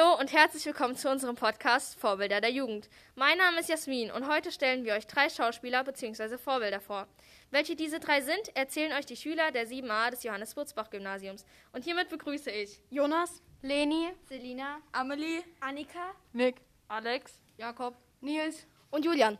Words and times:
Hallo 0.00 0.18
und 0.18 0.32
herzlich 0.32 0.64
willkommen 0.64 0.96
zu 0.96 1.10
unserem 1.10 1.36
Podcast 1.36 1.98
Vorbilder 1.98 2.40
der 2.40 2.50
Jugend. 2.50 2.88
Mein 3.16 3.36
Name 3.36 3.60
ist 3.60 3.68
Jasmin 3.68 4.10
und 4.10 4.26
heute 4.28 4.50
stellen 4.50 4.84
wir 4.84 4.94
euch 4.94 5.06
drei 5.06 5.28
Schauspieler 5.28 5.84
bzw. 5.84 6.38
Vorbilder 6.38 6.80
vor. 6.80 7.06
Welche 7.50 7.76
diese 7.76 8.00
drei 8.00 8.22
sind, 8.22 8.56
erzählen 8.56 8.92
euch 8.92 9.04
die 9.04 9.16
Schüler 9.16 9.50
der 9.50 9.66
7a 9.66 10.10
des 10.10 10.22
Johannes 10.22 10.54
Burzbach 10.54 10.88
Gymnasiums. 10.88 11.44
Und 11.72 11.84
hiermit 11.84 12.08
begrüße 12.08 12.50
ich 12.50 12.80
Jonas, 12.88 13.42
Leni, 13.60 14.10
Selina, 14.26 14.78
Amelie, 14.92 15.42
Annika, 15.60 16.14
Nick, 16.32 16.62
Alex, 16.88 17.38
Jakob, 17.58 17.94
Nils 18.22 18.66
und 18.90 19.04
Julian. 19.04 19.38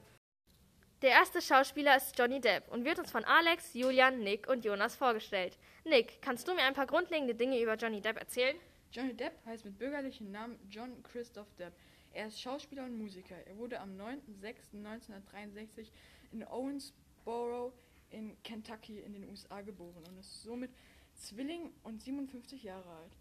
Der 1.01 1.11
erste 1.11 1.41
Schauspieler 1.41 1.97
ist 1.97 2.19
Johnny 2.19 2.41
Depp 2.41 2.69
und 2.69 2.85
wird 2.85 2.99
uns 2.99 3.11
von 3.11 3.25
Alex, 3.25 3.73
Julian, 3.73 4.19
Nick 4.19 4.47
und 4.47 4.65
Jonas 4.65 4.95
vorgestellt. 4.95 5.57
Nick, 5.85 6.21
kannst 6.21 6.47
du 6.47 6.55
mir 6.55 6.65
ein 6.65 6.75
paar 6.75 6.87
grundlegende 6.87 7.35
Dinge 7.35 7.59
über 7.63 7.77
Johnny 7.77 8.03
Depp 8.03 8.19
erzählen? 8.19 8.57
Johnny 8.93 9.15
Depp 9.15 9.35
heißt 9.47 9.65
mit 9.65 9.79
bürgerlichem 9.79 10.33
Namen 10.33 10.59
John 10.69 11.01
Christoph 11.05 11.55
Depp. 11.55 11.73
Er 12.13 12.27
ist 12.27 12.41
Schauspieler 12.41 12.85
und 12.85 12.99
Musiker. 12.99 13.37
Er 13.47 13.57
wurde 13.57 13.79
am 13.79 13.97
9.06.1963 13.97 15.93
in 16.33 16.45
Owensboro 16.45 17.73
in 18.11 18.37
Kentucky 18.43 18.99
in 18.99 19.13
den 19.13 19.29
USA 19.29 19.61
geboren 19.61 20.03
und 20.09 20.19
ist 20.19 20.43
somit 20.43 20.73
Zwilling 21.15 21.71
und 21.85 22.03
57 22.03 22.65
Jahre 22.65 22.91
alt. 22.91 23.13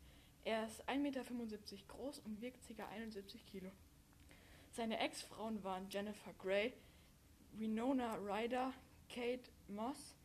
Er 0.43 0.65
ist 0.65 0.83
1,75 0.89 0.97
Meter 0.97 1.23
groß 1.87 2.19
und 2.19 2.41
wiegt 2.41 2.59
ca. 2.75 2.87
71 2.87 3.45
Kilo. 3.45 3.69
Seine 4.71 4.99
Ex-Frauen 4.99 5.63
waren 5.63 5.87
Jennifer 5.91 6.33
Grey, 6.39 6.73
Winona 7.53 8.15
Ryder, 8.15 8.73
Kate 9.07 9.51
Moss, 9.67 10.15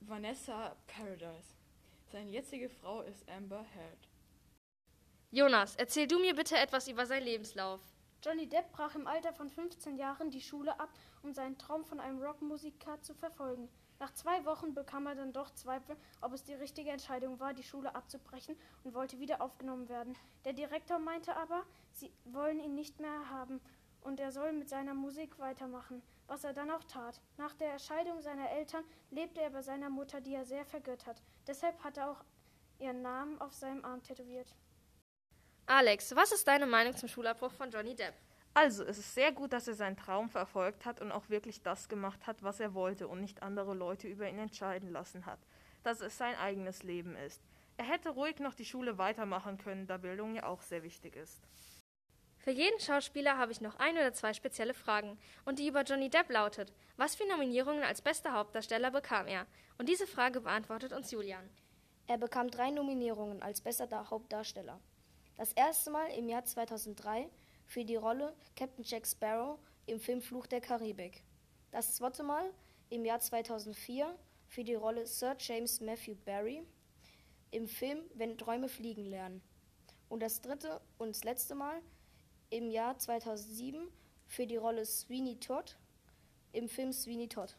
Vanessa 0.00 0.74
Paradise. 0.88 1.54
Seine 2.10 2.30
jetzige 2.30 2.68
Frau 2.68 3.02
ist 3.02 3.28
Amber 3.28 3.64
Heard. 3.74 4.09
Jonas, 5.32 5.76
erzähl 5.76 6.08
du 6.08 6.18
mir 6.18 6.34
bitte 6.34 6.58
etwas 6.58 6.88
über 6.88 7.06
seinen 7.06 7.22
Lebenslauf. 7.22 7.80
Johnny 8.20 8.48
Depp 8.48 8.72
brach 8.72 8.96
im 8.96 9.06
Alter 9.06 9.32
von 9.32 9.48
15 9.48 9.96
Jahren 9.96 10.32
die 10.32 10.40
Schule 10.40 10.80
ab, 10.80 10.90
um 11.22 11.32
seinen 11.32 11.56
Traum 11.56 11.84
von 11.84 12.00
einem 12.00 12.20
Rockmusiker 12.20 13.00
zu 13.00 13.14
verfolgen. 13.14 13.68
Nach 14.00 14.12
zwei 14.12 14.44
Wochen 14.44 14.74
bekam 14.74 15.06
er 15.06 15.14
dann 15.14 15.32
doch 15.32 15.54
Zweifel, 15.54 15.96
ob 16.20 16.32
es 16.32 16.42
die 16.42 16.54
richtige 16.54 16.90
Entscheidung 16.90 17.38
war, 17.38 17.54
die 17.54 17.62
Schule 17.62 17.94
abzubrechen 17.94 18.56
und 18.82 18.92
wollte 18.92 19.20
wieder 19.20 19.40
aufgenommen 19.40 19.88
werden. 19.88 20.16
Der 20.44 20.52
Direktor 20.52 20.98
meinte 20.98 21.36
aber, 21.36 21.62
sie 21.92 22.10
wollen 22.24 22.58
ihn 22.58 22.74
nicht 22.74 22.98
mehr 22.98 23.30
haben 23.30 23.60
und 24.00 24.18
er 24.18 24.32
soll 24.32 24.52
mit 24.52 24.68
seiner 24.68 24.94
Musik 24.94 25.38
weitermachen, 25.38 26.02
was 26.26 26.42
er 26.42 26.54
dann 26.54 26.72
auch 26.72 26.82
tat. 26.82 27.20
Nach 27.36 27.54
der 27.54 27.78
Scheidung 27.78 28.20
seiner 28.20 28.50
Eltern 28.50 28.82
lebte 29.12 29.40
er 29.40 29.50
bei 29.50 29.62
seiner 29.62 29.90
Mutter, 29.90 30.20
die 30.20 30.34
er 30.34 30.44
sehr 30.44 30.64
vergöttert. 30.64 31.22
Deshalb 31.46 31.84
hat 31.84 31.98
er 31.98 32.10
auch 32.10 32.24
ihren 32.80 33.02
Namen 33.02 33.40
auf 33.40 33.54
seinem 33.54 33.84
Arm 33.84 34.02
tätowiert. 34.02 34.56
Alex, 35.72 36.16
was 36.16 36.32
ist 36.32 36.48
deine 36.48 36.66
Meinung 36.66 36.96
zum 36.96 37.08
Schulabbruch 37.08 37.52
von 37.52 37.70
Johnny 37.70 37.94
Depp? 37.94 38.14
Also, 38.54 38.82
es 38.82 38.98
ist 38.98 39.14
sehr 39.14 39.30
gut, 39.30 39.52
dass 39.52 39.68
er 39.68 39.74
seinen 39.74 39.96
Traum 39.96 40.28
verfolgt 40.28 40.84
hat 40.84 41.00
und 41.00 41.12
auch 41.12 41.28
wirklich 41.28 41.62
das 41.62 41.88
gemacht 41.88 42.26
hat, 42.26 42.42
was 42.42 42.58
er 42.58 42.74
wollte 42.74 43.06
und 43.06 43.20
nicht 43.20 43.44
andere 43.44 43.72
Leute 43.72 44.08
über 44.08 44.28
ihn 44.28 44.40
entscheiden 44.40 44.90
lassen 44.90 45.26
hat. 45.26 45.38
Dass 45.84 46.00
es 46.00 46.18
sein 46.18 46.34
eigenes 46.34 46.82
Leben 46.82 47.14
ist. 47.14 47.40
Er 47.76 47.84
hätte 47.84 48.08
ruhig 48.10 48.40
noch 48.40 48.54
die 48.54 48.64
Schule 48.64 48.98
weitermachen 48.98 49.58
können, 49.58 49.86
da 49.86 49.96
Bildung 49.98 50.34
ja 50.34 50.46
auch 50.46 50.60
sehr 50.60 50.82
wichtig 50.82 51.14
ist. 51.14 51.40
Für 52.38 52.50
jeden 52.50 52.80
Schauspieler 52.80 53.38
habe 53.38 53.52
ich 53.52 53.60
noch 53.60 53.76
ein 53.78 53.94
oder 53.94 54.12
zwei 54.12 54.34
spezielle 54.34 54.74
Fragen. 54.74 55.20
Und 55.44 55.60
die 55.60 55.68
über 55.68 55.84
Johnny 55.84 56.10
Depp 56.10 56.30
lautet: 56.30 56.72
Was 56.96 57.14
für 57.14 57.28
Nominierungen 57.28 57.84
als 57.84 58.02
bester 58.02 58.32
Hauptdarsteller 58.32 58.90
bekam 58.90 59.28
er? 59.28 59.46
Und 59.78 59.88
diese 59.88 60.08
Frage 60.08 60.40
beantwortet 60.40 60.92
uns 60.92 61.12
Julian. 61.12 61.48
Er 62.08 62.18
bekam 62.18 62.50
drei 62.50 62.70
Nominierungen 62.72 63.40
als 63.40 63.60
bester 63.60 64.10
Hauptdarsteller. 64.10 64.80
Das 65.40 65.54
erste 65.54 65.90
Mal 65.90 66.10
im 66.18 66.28
Jahr 66.28 66.44
2003 66.44 67.26
für 67.64 67.82
die 67.82 67.96
Rolle 67.96 68.36
Captain 68.56 68.84
Jack 68.84 69.06
Sparrow 69.06 69.58
im 69.86 69.98
Film 69.98 70.20
Fluch 70.20 70.46
der 70.46 70.60
Karibik. 70.60 71.24
Das 71.70 71.94
zweite 71.94 72.22
Mal 72.22 72.52
im 72.90 73.06
Jahr 73.06 73.20
2004 73.20 74.14
für 74.48 74.64
die 74.64 74.74
Rolle 74.74 75.06
Sir 75.06 75.34
James 75.38 75.80
Matthew 75.80 76.16
Barry 76.26 76.66
im 77.52 77.66
Film 77.66 78.02
Wenn 78.16 78.36
Träume 78.36 78.68
fliegen 78.68 79.06
lernen. 79.06 79.40
Und 80.10 80.20
das 80.20 80.42
dritte 80.42 80.78
und 80.98 81.16
das 81.16 81.24
letzte 81.24 81.54
Mal 81.54 81.80
im 82.50 82.70
Jahr 82.70 82.98
2007 82.98 83.88
für 84.26 84.46
die 84.46 84.58
Rolle 84.58 84.84
Sweeney 84.84 85.40
Todd 85.40 85.78
im 86.52 86.68
Film 86.68 86.92
Sweeney 86.92 87.28
Todd. 87.30 87.56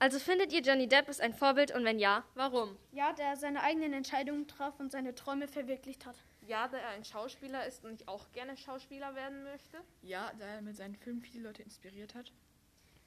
Also 0.00 0.18
findet 0.18 0.50
ihr 0.54 0.62
Johnny 0.62 0.88
Depp 0.88 1.10
ist 1.10 1.20
ein 1.20 1.34
Vorbild 1.34 1.74
und 1.74 1.84
wenn 1.84 1.98
ja, 1.98 2.24
warum? 2.34 2.74
Ja, 2.90 3.12
der 3.12 3.36
seine 3.36 3.62
eigenen 3.62 3.92
Entscheidungen 3.92 4.48
traf 4.48 4.80
und 4.80 4.90
seine 4.90 5.14
Träume 5.14 5.46
verwirklicht 5.46 6.06
hat. 6.06 6.16
Ja, 6.40 6.68
da 6.68 6.78
er 6.78 6.88
ein 6.88 7.04
Schauspieler 7.04 7.66
ist 7.66 7.84
und 7.84 8.00
ich 8.00 8.08
auch 8.08 8.32
gerne 8.32 8.56
Schauspieler 8.56 9.14
werden 9.14 9.44
möchte. 9.44 9.76
Ja, 10.00 10.32
da 10.38 10.46
er 10.46 10.62
mit 10.62 10.74
seinen 10.74 10.96
Filmen 10.96 11.20
viele 11.20 11.48
Leute 11.48 11.60
inspiriert 11.60 12.14
hat. 12.14 12.32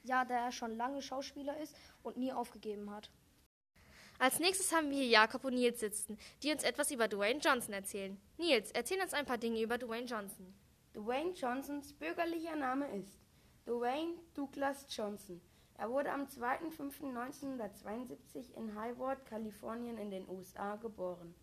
Ja, 0.03 0.23
da 0.23 0.35
er 0.35 0.51
schon 0.51 0.77
lange 0.77 1.01
Schauspieler 1.01 1.57
ist 1.57 1.75
und 2.03 2.17
nie 2.17 2.31
aufgegeben 2.31 2.91
hat. 2.91 3.09
Als 4.19 4.37
nächstes 4.37 4.71
haben 4.71 4.91
wir 4.91 4.97
hier 4.97 5.07
Jakob 5.07 5.45
und 5.45 5.55
Nils 5.55 5.79
sitzen, 5.79 6.19
die 6.43 6.51
uns 6.51 6.61
etwas 6.61 6.91
über 6.91 7.07
Dwayne 7.07 7.39
Johnson 7.39 7.73
erzählen. 7.73 8.21
Nils, 8.37 8.69
erzähl 8.71 9.01
uns 9.01 9.15
ein 9.15 9.25
paar 9.25 9.39
Dinge 9.39 9.59
über 9.63 9.79
Dwayne 9.79 10.05
Johnson. 10.05 10.53
Dwayne 10.93 11.31
Johnsons 11.31 11.91
bürgerlicher 11.93 12.55
Name 12.55 12.87
ist 12.95 13.17
Dwayne 13.65 14.13
Douglas 14.35 14.85
Johnson. 14.95 15.41
Er 15.77 15.89
wurde 15.89 16.11
am 16.11 16.25
2.5.1972 16.25 18.53
in 18.55 18.75
Hayward, 18.75 19.25
Kalifornien 19.25 19.97
in 19.97 20.11
den 20.11 20.29
USA 20.29 20.75
geboren. 20.75 21.33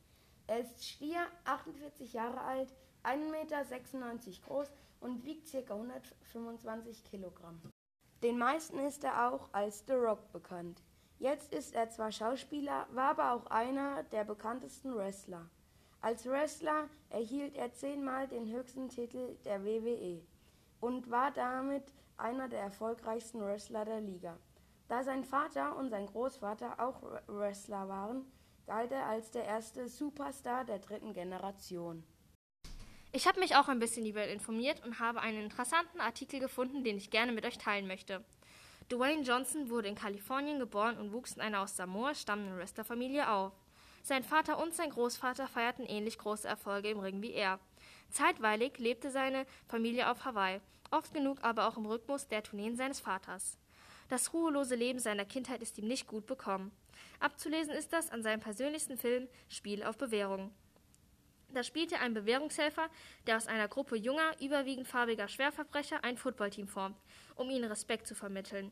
Er 0.46 0.60
ist 0.60 0.84
Stier, 0.84 1.26
48 1.44 2.12
Jahre 2.12 2.40
alt, 2.40 2.72
1,96 3.04 3.30
Meter 3.30 3.64
groß 4.46 4.70
und 5.00 5.24
wiegt 5.24 5.50
ca. 5.50 5.74
125 5.74 7.04
Kilogramm. 7.04 7.60
Den 8.22 8.38
meisten 8.38 8.78
ist 8.78 9.02
er 9.04 9.30
auch 9.30 9.48
als 9.52 9.84
The 9.86 9.94
Rock 9.94 10.30
bekannt. 10.32 10.82
Jetzt 11.18 11.52
ist 11.52 11.74
er 11.74 11.90
zwar 11.90 12.12
Schauspieler, 12.12 12.86
war 12.92 13.10
aber 13.10 13.32
auch 13.32 13.46
einer 13.46 14.04
der 14.04 14.24
bekanntesten 14.24 14.94
Wrestler. 14.94 15.50
Als 16.00 16.24
Wrestler 16.26 16.88
erhielt 17.10 17.56
er 17.56 17.74
zehnmal 17.74 18.26
den 18.26 18.50
höchsten 18.50 18.88
Titel 18.88 19.36
der 19.44 19.62
WWE 19.64 20.22
und 20.80 21.10
war 21.10 21.30
damit 21.30 21.92
einer 22.20 22.48
der 22.48 22.60
erfolgreichsten 22.60 23.40
Wrestler 23.40 23.84
der 23.84 24.00
Liga. 24.00 24.38
Da 24.88 25.02
sein 25.02 25.24
Vater 25.24 25.76
und 25.76 25.90
sein 25.90 26.06
Großvater 26.06 26.80
auch 26.80 27.02
Wrestler 27.26 27.88
waren, 27.88 28.24
galt 28.66 28.92
er 28.92 29.06
als 29.06 29.30
der 29.30 29.44
erste 29.44 29.88
Superstar 29.88 30.64
der 30.64 30.78
dritten 30.78 31.12
Generation. 31.12 32.04
Ich 33.12 33.26
habe 33.26 33.40
mich 33.40 33.56
auch 33.56 33.68
ein 33.68 33.80
bisschen 33.80 34.06
über 34.06 34.24
ihn 34.24 34.34
informiert 34.34 34.84
und 34.84 35.00
habe 35.00 35.20
einen 35.20 35.42
interessanten 35.42 36.00
Artikel 36.00 36.38
gefunden, 36.38 36.84
den 36.84 36.96
ich 36.96 37.10
gerne 37.10 37.32
mit 37.32 37.44
euch 37.44 37.58
teilen 37.58 37.88
möchte. 37.88 38.24
Dwayne 38.88 39.22
Johnson 39.22 39.70
wurde 39.70 39.88
in 39.88 39.94
Kalifornien 39.94 40.58
geboren 40.58 40.98
und 40.98 41.12
wuchs 41.12 41.34
in 41.34 41.40
einer 41.40 41.60
aus 41.60 41.76
Samoa 41.76 42.14
stammenden 42.14 42.56
Wrestlerfamilie 42.56 43.28
auf. 43.28 43.52
Sein 44.02 44.22
Vater 44.24 44.62
und 44.62 44.74
sein 44.74 44.90
Großvater 44.90 45.46
feierten 45.46 45.86
ähnlich 45.86 46.18
große 46.18 46.48
Erfolge 46.48 46.90
im 46.90 47.00
Ring 47.00 47.22
wie 47.22 47.32
er. 47.32 47.60
Zeitweilig 48.10 48.78
lebte 48.78 49.10
seine 49.10 49.46
Familie 49.66 50.10
auf 50.10 50.24
Hawaii, 50.24 50.60
oft 50.90 51.12
genug 51.12 51.38
aber 51.42 51.68
auch 51.68 51.76
im 51.76 51.86
Rhythmus 51.86 52.28
der 52.28 52.42
Tourneen 52.42 52.76
seines 52.76 53.00
Vaters. 53.00 53.56
Das 54.08 54.32
ruhelose 54.32 54.74
Leben 54.74 54.98
seiner 54.98 55.24
Kindheit 55.24 55.62
ist 55.62 55.78
ihm 55.78 55.86
nicht 55.86 56.06
gut 56.06 56.26
bekommen. 56.26 56.72
Abzulesen 57.20 57.74
ist 57.74 57.92
das 57.92 58.10
an 58.10 58.22
seinem 58.22 58.40
persönlichsten 58.40 58.98
Film 58.98 59.28
Spiel 59.48 59.84
auf 59.84 59.98
Bewährung. 59.98 60.52
Da 61.52 61.62
spielte 61.62 61.98
ein 61.98 62.14
Bewährungshelfer, 62.14 62.88
der 63.26 63.36
aus 63.36 63.46
einer 63.46 63.68
Gruppe 63.68 63.96
junger, 63.96 64.32
überwiegend 64.40 64.86
farbiger 64.86 65.28
Schwerverbrecher 65.28 66.04
ein 66.04 66.16
Footballteam 66.16 66.68
formt, 66.68 66.96
um 67.36 67.50
ihnen 67.50 67.64
Respekt 67.64 68.06
zu 68.06 68.14
vermitteln. 68.14 68.70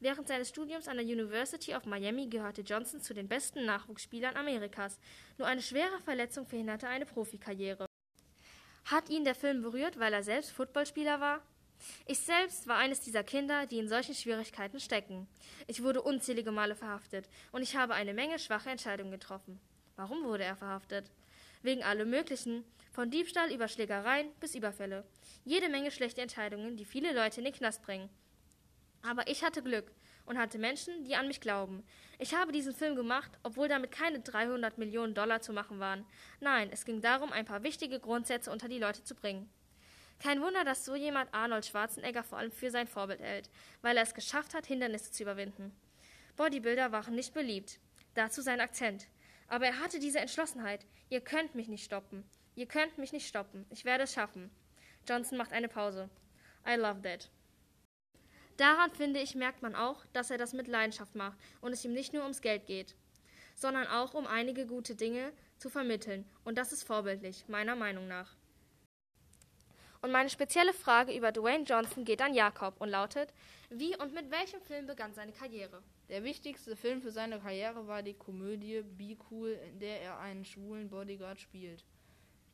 Während 0.00 0.28
seines 0.28 0.48
Studiums 0.48 0.88
an 0.88 0.96
der 0.96 1.06
University 1.06 1.74
of 1.74 1.86
Miami 1.86 2.26
gehörte 2.26 2.62
Johnson 2.62 3.00
zu 3.00 3.14
den 3.14 3.28
besten 3.28 3.64
Nachwuchsspielern 3.64 4.36
Amerikas. 4.36 4.98
Nur 5.38 5.46
eine 5.46 5.62
schwere 5.62 5.98
Verletzung 6.00 6.46
verhinderte 6.46 6.88
eine 6.88 7.06
Profikarriere. 7.06 7.86
Hat 8.84 9.08
ihn 9.08 9.24
der 9.24 9.34
Film 9.34 9.62
berührt, 9.62 9.98
weil 9.98 10.12
er 10.12 10.22
selbst 10.22 10.50
Footballspieler 10.50 11.18
war? 11.18 11.40
Ich 12.06 12.20
selbst 12.20 12.66
war 12.68 12.76
eines 12.76 13.00
dieser 13.00 13.24
Kinder, 13.24 13.66
die 13.66 13.78
in 13.78 13.88
solchen 13.88 14.14
Schwierigkeiten 14.14 14.78
stecken. 14.78 15.26
Ich 15.66 15.82
wurde 15.82 16.02
unzählige 16.02 16.52
Male 16.52 16.74
verhaftet 16.74 17.28
und 17.52 17.62
ich 17.62 17.76
habe 17.76 17.94
eine 17.94 18.14
Menge 18.14 18.38
schwache 18.38 18.70
Entscheidungen 18.70 19.10
getroffen. 19.10 19.58
Warum 19.96 20.24
wurde 20.24 20.44
er 20.44 20.56
verhaftet? 20.56 21.10
Wegen 21.62 21.82
allem 21.82 22.10
Möglichen, 22.10 22.64
von 22.92 23.10
Diebstahl 23.10 23.50
über 23.52 23.68
Schlägereien 23.68 24.28
bis 24.38 24.54
Überfälle. 24.54 25.04
Jede 25.44 25.68
Menge 25.68 25.90
schlechte 25.90 26.20
Entscheidungen, 26.20 26.76
die 26.76 26.84
viele 26.84 27.12
Leute 27.14 27.40
in 27.40 27.44
den 27.44 27.54
Knast 27.54 27.82
bringen. 27.82 28.10
Aber 29.02 29.28
ich 29.28 29.42
hatte 29.42 29.62
Glück 29.62 29.90
und 30.26 30.38
hatte 30.38 30.58
Menschen, 30.58 31.04
die 31.04 31.16
an 31.16 31.28
mich 31.28 31.40
glauben. 31.40 31.84
Ich 32.18 32.34
habe 32.34 32.52
diesen 32.52 32.74
Film 32.74 32.96
gemacht, 32.96 33.30
obwohl 33.42 33.68
damit 33.68 33.90
keine 33.90 34.20
300 34.20 34.78
Millionen 34.78 35.14
Dollar 35.14 35.40
zu 35.40 35.52
machen 35.52 35.80
waren. 35.80 36.06
Nein, 36.40 36.70
es 36.72 36.84
ging 36.84 37.00
darum, 37.00 37.32
ein 37.32 37.44
paar 37.44 37.62
wichtige 37.62 38.00
Grundsätze 38.00 38.50
unter 38.50 38.68
die 38.68 38.78
Leute 38.78 39.02
zu 39.04 39.14
bringen. 39.14 39.50
Kein 40.20 40.40
Wunder, 40.40 40.64
dass 40.64 40.84
so 40.84 40.94
jemand 40.94 41.32
Arnold 41.34 41.66
Schwarzenegger 41.66 42.22
vor 42.22 42.38
allem 42.38 42.52
für 42.52 42.70
sein 42.70 42.86
Vorbild 42.86 43.20
hält, 43.20 43.50
weil 43.82 43.96
er 43.96 44.04
es 44.04 44.14
geschafft 44.14 44.54
hat, 44.54 44.66
Hindernisse 44.66 45.12
zu 45.12 45.22
überwinden. 45.22 45.72
Bodybuilder 46.36 46.92
waren 46.92 47.14
nicht 47.14 47.34
beliebt. 47.34 47.78
Dazu 48.14 48.40
sein 48.40 48.60
Akzent. 48.60 49.08
Aber 49.48 49.66
er 49.66 49.80
hatte 49.80 49.98
diese 49.98 50.20
Entschlossenheit. 50.20 50.86
Ihr 51.10 51.20
könnt 51.20 51.54
mich 51.54 51.68
nicht 51.68 51.84
stoppen. 51.84 52.24
Ihr 52.54 52.66
könnt 52.66 52.96
mich 52.98 53.12
nicht 53.12 53.28
stoppen. 53.28 53.66
Ich 53.70 53.84
werde 53.84 54.04
es 54.04 54.14
schaffen. 54.14 54.50
Johnson 55.06 55.36
macht 55.36 55.52
eine 55.52 55.68
Pause. 55.68 56.08
I 56.66 56.76
love 56.76 57.02
that. 57.02 57.28
Daran 58.56 58.92
finde 58.92 59.20
ich, 59.20 59.34
merkt 59.34 59.62
man 59.62 59.74
auch, 59.74 60.04
dass 60.12 60.30
er 60.30 60.38
das 60.38 60.52
mit 60.52 60.68
Leidenschaft 60.68 61.14
macht 61.14 61.38
und 61.60 61.72
es 61.72 61.84
ihm 61.84 61.92
nicht 61.92 62.12
nur 62.12 62.22
ums 62.22 62.40
Geld 62.40 62.66
geht, 62.66 62.94
sondern 63.54 63.86
auch 63.88 64.14
um 64.14 64.26
einige 64.26 64.66
gute 64.66 64.94
Dinge 64.94 65.32
zu 65.58 65.68
vermitteln. 65.68 66.24
Und 66.44 66.56
das 66.56 66.72
ist 66.72 66.84
vorbildlich, 66.84 67.48
meiner 67.48 67.74
Meinung 67.74 68.06
nach. 68.06 68.36
Und 70.02 70.12
meine 70.12 70.28
spezielle 70.28 70.74
Frage 70.74 71.16
über 71.16 71.32
Dwayne 71.32 71.64
Johnson 71.64 72.04
geht 72.04 72.20
an 72.20 72.34
Jakob 72.34 72.78
und 72.78 72.90
lautet: 72.90 73.32
Wie 73.70 73.96
und 73.96 74.12
mit 74.12 74.30
welchem 74.30 74.60
Film 74.60 74.86
begann 74.86 75.14
seine 75.14 75.32
Karriere? 75.32 75.82
Der 76.10 76.22
wichtigste 76.22 76.76
Film 76.76 77.00
für 77.00 77.10
seine 77.10 77.40
Karriere 77.40 77.86
war 77.86 78.02
die 78.02 78.12
Komödie 78.12 78.82
Be 78.82 79.16
Cool, 79.30 79.58
in 79.66 79.80
der 79.80 80.02
er 80.02 80.18
einen 80.18 80.44
schwulen 80.44 80.90
Bodyguard 80.90 81.40
spielt. 81.40 81.84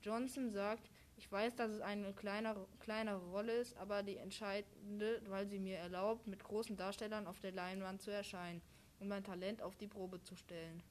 Johnson 0.00 0.52
sagt, 0.52 0.88
ich 1.20 1.30
weiß, 1.30 1.54
dass 1.54 1.70
es 1.70 1.82
eine 1.82 2.14
kleinere, 2.14 2.66
kleinere 2.78 3.22
Rolle 3.26 3.52
ist, 3.52 3.76
aber 3.76 4.02
die 4.02 4.16
entscheidende, 4.16 5.20
weil 5.28 5.46
sie 5.46 5.58
mir 5.58 5.76
erlaubt, 5.76 6.26
mit 6.26 6.42
großen 6.42 6.78
Darstellern 6.78 7.26
auf 7.26 7.40
der 7.40 7.52
Leinwand 7.52 8.00
zu 8.00 8.10
erscheinen 8.10 8.62
und 9.00 9.08
mein 9.08 9.22
Talent 9.22 9.60
auf 9.60 9.76
die 9.76 9.86
Probe 9.86 10.22
zu 10.22 10.34
stellen. 10.34 10.82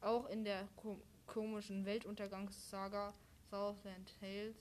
Auch 0.00 0.26
in 0.30 0.42
der 0.42 0.66
kom 0.76 1.02
komischen 1.26 1.84
Weltuntergangssaga 1.84 3.12
Southland 3.50 4.10
Tales 4.20 4.56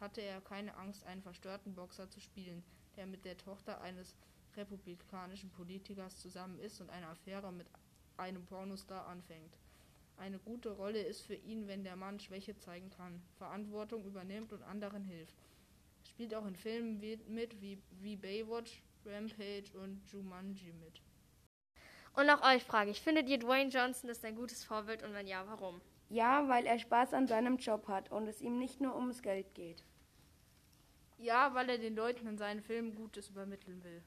hatte 0.00 0.20
er 0.20 0.40
keine 0.40 0.76
Angst, 0.76 1.06
einen 1.06 1.22
verstörten 1.22 1.74
Boxer 1.76 2.10
zu 2.10 2.20
spielen, 2.20 2.64
der 2.96 3.06
mit 3.06 3.24
der 3.24 3.38
Tochter 3.38 3.80
eines 3.80 4.16
republikanischen 4.56 5.50
Politikers 5.50 6.18
zusammen 6.18 6.58
ist 6.58 6.80
und 6.80 6.90
eine 6.90 7.06
Affäre 7.06 7.52
mit 7.52 7.68
einem 8.16 8.44
Pornostar 8.44 9.06
anfängt. 9.06 9.58
Eine 10.18 10.38
gute 10.38 10.70
Rolle 10.70 11.00
ist 11.00 11.22
für 11.22 11.34
ihn, 11.34 11.66
wenn 11.68 11.84
der 11.84 11.96
Mann 11.96 12.18
Schwäche 12.18 12.56
zeigen 12.56 12.90
kann, 12.90 13.22
Verantwortung 13.36 14.04
übernimmt 14.04 14.52
und 14.52 14.62
anderen 14.62 15.04
hilft. 15.04 15.36
Er 16.04 16.08
spielt 16.08 16.34
auch 16.34 16.46
in 16.46 16.56
Filmen 16.56 17.00
mit 17.28 17.60
wie, 17.60 17.78
wie 18.00 18.16
Baywatch, 18.16 18.82
Rampage 19.04 19.78
und 19.78 20.00
Jumanji 20.10 20.72
mit. 20.72 21.02
Und 22.14 22.30
auch 22.30 22.42
euch 22.42 22.64
frage 22.64 22.90
ich, 22.90 23.02
findet 23.02 23.28
ihr 23.28 23.38
Dwayne 23.38 23.70
Johnson 23.70 24.08
ist 24.08 24.24
ein 24.24 24.36
gutes 24.36 24.64
Vorbild 24.64 25.02
und 25.02 25.12
wenn 25.12 25.26
ja, 25.26 25.44
warum? 25.46 25.82
Ja, 26.08 26.48
weil 26.48 26.64
er 26.64 26.78
Spaß 26.78 27.12
an 27.12 27.26
seinem 27.26 27.58
Job 27.58 27.88
hat 27.88 28.10
und 28.10 28.26
es 28.26 28.40
ihm 28.40 28.58
nicht 28.58 28.80
nur 28.80 28.96
ums 28.96 29.20
Geld 29.20 29.54
geht. 29.54 29.84
Ja, 31.18 31.52
weil 31.54 31.68
er 31.68 31.78
den 31.78 31.94
Leuten 31.94 32.26
in 32.26 32.38
seinen 32.38 32.62
Filmen 32.62 32.94
Gutes 32.94 33.28
übermitteln 33.28 33.82
will. 33.84 34.02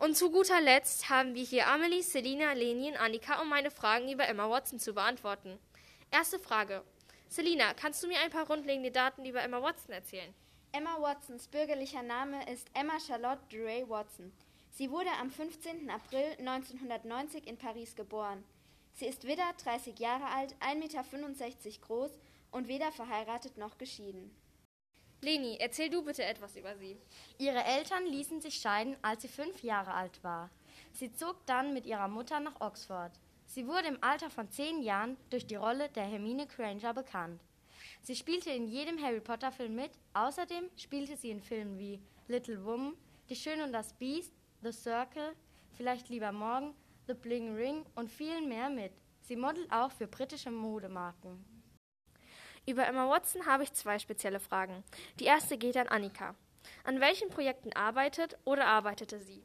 Und 0.00 0.16
zu 0.16 0.30
guter 0.30 0.62
Letzt 0.62 1.10
haben 1.10 1.34
wir 1.34 1.44
hier 1.44 1.68
Amelie, 1.68 2.00
Selina, 2.00 2.54
Leni 2.54 2.88
und 2.88 2.96
Annika, 2.96 3.42
um 3.42 3.50
meine 3.50 3.70
Fragen 3.70 4.10
über 4.10 4.26
Emma 4.26 4.48
Watson 4.48 4.78
zu 4.78 4.94
beantworten. 4.94 5.58
Erste 6.10 6.38
Frage. 6.38 6.82
Selina, 7.28 7.74
kannst 7.74 8.02
du 8.02 8.06
mir 8.08 8.18
ein 8.20 8.30
paar 8.30 8.46
grundlegende 8.46 8.90
Daten 8.90 9.26
über 9.26 9.42
Emma 9.42 9.60
Watson 9.60 9.92
erzählen? 9.92 10.32
Emma 10.72 10.98
Watsons 11.02 11.48
bürgerlicher 11.48 12.02
Name 12.02 12.50
ist 12.50 12.68
Emma 12.72 12.98
Charlotte 12.98 13.42
Duray 13.50 13.86
Watson. 13.86 14.32
Sie 14.70 14.90
wurde 14.90 15.10
am 15.20 15.30
15. 15.30 15.90
April 15.90 16.34
1990 16.38 17.46
in 17.46 17.58
Paris 17.58 17.94
geboren. 17.94 18.42
Sie 18.94 19.04
ist 19.04 19.24
weder 19.24 19.52
30 19.62 19.98
Jahre 19.98 20.28
alt, 20.34 20.54
1,65 20.60 20.76
Meter 20.76 21.80
groß 21.82 22.10
und 22.52 22.68
weder 22.68 22.90
verheiratet 22.90 23.58
noch 23.58 23.76
geschieden. 23.76 24.34
Leni, 25.22 25.56
erzähl 25.60 25.90
du 25.90 26.02
bitte 26.02 26.24
etwas 26.24 26.56
über 26.56 26.76
sie. 26.76 26.96
Ihre 27.38 27.62
Eltern 27.64 28.06
ließen 28.06 28.40
sich 28.40 28.56
scheiden, 28.56 28.96
als 29.02 29.22
sie 29.22 29.28
fünf 29.28 29.62
Jahre 29.62 29.92
alt 29.92 30.22
war. 30.22 30.50
Sie 30.92 31.12
zog 31.12 31.44
dann 31.46 31.74
mit 31.74 31.86
ihrer 31.86 32.08
Mutter 32.08 32.40
nach 32.40 32.60
Oxford. 32.60 33.12
Sie 33.46 33.66
wurde 33.66 33.88
im 33.88 34.02
Alter 34.02 34.30
von 34.30 34.50
zehn 34.50 34.82
Jahren 34.82 35.16
durch 35.28 35.46
die 35.46 35.56
Rolle 35.56 35.88
der 35.90 36.04
Hermine 36.04 36.46
Granger 36.46 36.94
bekannt. 36.94 37.40
Sie 38.02 38.16
spielte 38.16 38.50
in 38.50 38.68
jedem 38.68 39.00
Harry 39.02 39.20
Potter 39.20 39.52
Film 39.52 39.74
mit. 39.74 39.90
Außerdem 40.14 40.70
spielte 40.76 41.16
sie 41.16 41.30
in 41.30 41.40
Filmen 41.40 41.78
wie 41.78 42.00
Little 42.28 42.64
Woman, 42.64 42.94
Die 43.28 43.36
Schöne 43.36 43.64
und 43.64 43.72
das 43.72 43.92
Biest, 43.92 44.32
The 44.62 44.72
Circle, 44.72 45.34
Vielleicht 45.80 46.10
lieber 46.10 46.30
morgen, 46.30 46.74
The 47.06 47.14
Bling 47.14 47.56
Ring 47.56 47.86
und 47.94 48.10
vielen 48.10 48.48
mehr 48.48 48.68
mit. 48.68 48.92
Sie 49.22 49.36
modelt 49.36 49.72
auch 49.72 49.90
für 49.90 50.06
britische 50.06 50.50
Modemarken. 50.50 51.42
Über 52.66 52.86
Emma 52.86 53.08
Watson 53.08 53.46
habe 53.46 53.62
ich 53.62 53.72
zwei 53.72 53.98
spezielle 53.98 54.40
Fragen. 54.40 54.84
Die 55.18 55.24
erste 55.24 55.56
geht 55.56 55.76
an 55.76 55.88
Annika. 55.88 56.34
An 56.84 57.00
welchen 57.00 57.30
Projekten 57.30 57.72
arbeitet 57.72 58.36
oder 58.44 58.66
arbeitete 58.66 59.18
sie? 59.18 59.42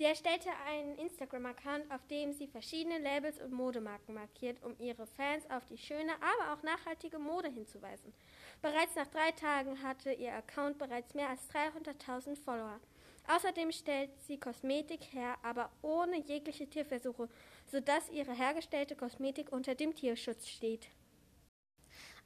Sie 0.00 0.06
erstellte 0.06 0.48
einen 0.66 0.96
Instagram-Account, 0.96 1.90
auf 1.92 2.06
dem 2.06 2.32
sie 2.32 2.46
verschiedene 2.46 2.98
Labels 2.98 3.38
und 3.38 3.52
Modemarken 3.52 4.14
markiert, 4.14 4.62
um 4.64 4.74
ihre 4.78 5.06
Fans 5.06 5.44
auf 5.50 5.66
die 5.66 5.76
schöne, 5.76 6.12
aber 6.14 6.54
auch 6.54 6.62
nachhaltige 6.62 7.18
Mode 7.18 7.50
hinzuweisen. 7.50 8.14
Bereits 8.62 8.94
nach 8.96 9.08
drei 9.08 9.30
Tagen 9.32 9.82
hatte 9.82 10.12
ihr 10.12 10.32
Account 10.32 10.78
bereits 10.78 11.12
mehr 11.14 11.28
als 11.28 11.42
300.000 11.50 12.36
Follower. 12.42 12.80
Außerdem 13.28 13.70
stellt 13.72 14.10
sie 14.26 14.40
Kosmetik 14.40 15.12
her, 15.12 15.36
aber 15.42 15.70
ohne 15.82 16.18
jegliche 16.18 16.66
Tierversuche, 16.66 17.28
sodass 17.70 18.08
ihre 18.08 18.32
hergestellte 18.32 18.96
Kosmetik 18.96 19.52
unter 19.52 19.74
dem 19.74 19.94
Tierschutz 19.94 20.48
steht. 20.48 20.88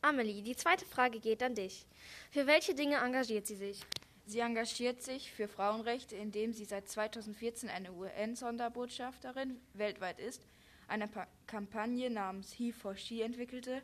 Amelie, 0.05 0.43
die 0.43 0.55
zweite 0.55 0.85
Frage 0.85 1.19
geht 1.19 1.43
an 1.43 1.55
dich. 1.55 1.87
Für 2.31 2.47
welche 2.47 2.75
Dinge 2.75 2.97
engagiert 2.97 3.47
sie 3.47 3.57
sich? 3.57 3.81
Sie 4.27 4.41
engagiert 4.41 5.03
sich 5.03 5.33
für 5.33 5.49
Frauenrechte, 5.49 6.15
indem 6.15 6.53
sie 6.53 6.67
seit 6.67 6.91
2014 6.91 7.71
eine 7.71 7.91
UN-Sonderbotschafterin 7.91 9.59
weltweit 9.73 10.21
ist, 10.21 10.47
eine 10.89 11.09
pa 11.09 11.27
Kampagne 11.47 12.11
namens 12.11 12.53
He 12.53 12.71
for 12.71 12.97
She 12.97 13.23
entwickelte 13.23 13.83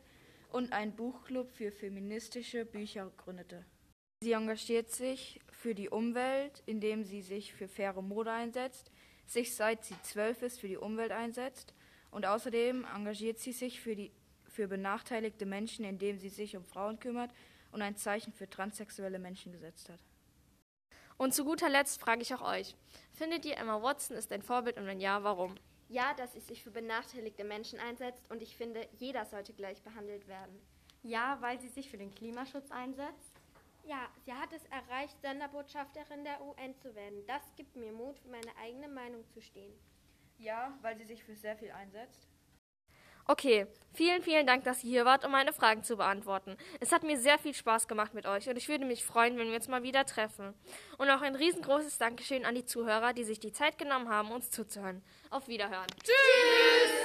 und 0.51 0.73
einen 0.73 0.95
Buchclub 0.95 1.49
für 1.49 1.71
feministische 1.71 2.65
Bücher 2.65 3.11
gründete. 3.17 3.65
Sie 4.23 4.33
engagiert 4.33 4.91
sich 4.91 5.39
für 5.49 5.73
die 5.73 5.89
Umwelt, 5.89 6.61
indem 6.67 7.03
sie 7.03 7.23
sich 7.23 7.51
für 7.51 7.67
faire 7.67 8.03
Mode 8.03 8.31
einsetzt, 8.31 8.91
sich 9.25 9.55
seit 9.55 9.85
sie 9.85 9.99
zwölf 10.03 10.43
ist 10.43 10.59
für 10.59 10.67
die 10.67 10.77
Umwelt 10.77 11.11
einsetzt 11.11 11.73
und 12.11 12.27
außerdem 12.27 12.85
engagiert 12.95 13.39
sie 13.39 13.53
sich 13.53 13.81
für, 13.81 13.95
die, 13.95 14.11
für 14.51 14.67
benachteiligte 14.67 15.45
Menschen, 15.45 15.85
indem 15.85 16.19
sie 16.19 16.29
sich 16.29 16.55
um 16.55 16.65
Frauen 16.65 16.99
kümmert 16.99 17.31
und 17.71 17.81
ein 17.81 17.95
Zeichen 17.95 18.33
für 18.33 18.49
transsexuelle 18.49 19.19
Menschen 19.19 19.51
gesetzt 19.51 19.89
hat. 19.89 19.99
Und 21.17 21.33
zu 21.33 21.45
guter 21.45 21.69
Letzt 21.69 22.01
frage 22.01 22.21
ich 22.21 22.33
auch 22.33 22.41
euch. 22.41 22.75
Findet 23.13 23.45
ihr 23.45 23.57
Emma 23.57 23.81
Watson 23.81 24.17
ist 24.17 24.31
ein 24.31 24.41
Vorbild 24.41 24.77
und 24.77 24.87
wenn 24.87 24.99
ja, 24.99 25.23
warum? 25.23 25.55
Ja, 25.87 26.13
dass 26.15 26.33
sie 26.33 26.39
sich 26.39 26.63
für 26.63 26.71
benachteiligte 26.71 27.43
Menschen 27.43 27.79
einsetzt 27.79 28.23
und 28.29 28.41
ich 28.41 28.55
finde, 28.55 28.87
jeder 28.97 29.25
sollte 29.25 29.53
gleich 29.53 29.81
behandelt 29.81 30.27
werden. 30.27 30.59
Ja, 31.03 31.37
weil 31.41 31.59
sie 31.59 31.67
sich 31.67 31.89
für 31.89 31.97
den 31.97 32.13
Klimaschutz 32.13 32.71
einsetzt. 32.71 33.41
Ja, 33.83 34.09
sie 34.25 34.33
hat 34.33 34.53
es 34.53 34.63
erreicht, 34.65 35.19
Sonderbotschafterin 35.21 36.23
der 36.23 36.41
UN 36.41 36.75
zu 36.75 36.93
werden. 36.95 37.25
Das 37.27 37.41
gibt 37.55 37.75
mir 37.75 37.91
Mut, 37.91 38.19
für 38.19 38.29
meine 38.29 38.55
eigene 38.57 38.87
Meinung 38.87 39.27
zu 39.29 39.41
stehen. 39.41 39.73
Ja, 40.37 40.77
weil 40.81 40.97
sie 40.97 41.05
sich 41.05 41.23
für 41.23 41.35
sehr 41.35 41.57
viel 41.57 41.71
einsetzt. 41.71 42.27
Okay, 43.25 43.67
vielen, 43.93 44.21
vielen 44.21 44.47
Dank, 44.47 44.63
dass 44.63 44.83
ihr 44.83 44.89
hier 44.89 45.05
wart, 45.05 45.25
um 45.25 45.31
meine 45.31 45.53
Fragen 45.53 45.83
zu 45.83 45.97
beantworten. 45.97 46.57
Es 46.79 46.91
hat 46.91 47.03
mir 47.03 47.17
sehr 47.17 47.37
viel 47.37 47.53
Spaß 47.53 47.87
gemacht 47.87 48.13
mit 48.13 48.25
euch 48.25 48.49
und 48.49 48.57
ich 48.57 48.67
würde 48.67 48.85
mich 48.85 49.03
freuen, 49.03 49.37
wenn 49.37 49.49
wir 49.49 49.55
uns 49.55 49.67
mal 49.67 49.83
wieder 49.83 50.05
treffen. 50.05 50.53
Und 50.97 51.09
auch 51.09 51.21
ein 51.21 51.35
riesengroßes 51.35 51.97
Dankeschön 51.97 52.45
an 52.45 52.55
die 52.55 52.65
Zuhörer, 52.65 53.13
die 53.13 53.23
sich 53.23 53.39
die 53.39 53.51
Zeit 53.51 53.77
genommen 53.77 54.09
haben, 54.09 54.31
uns 54.31 54.49
zuzuhören. 54.49 55.01
Auf 55.29 55.47
Wiederhören. 55.47 55.87
Tschüss! 56.03 57.00